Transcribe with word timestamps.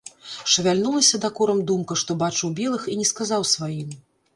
Шавяльнулася 0.53 1.21
дакорам 1.27 1.61
думка, 1.73 2.01
што 2.05 2.11
бачыў 2.25 2.59
белых 2.65 2.93
і 2.93 3.01
не 3.05 3.11
сказаў 3.15 3.51
сваім. 3.57 3.99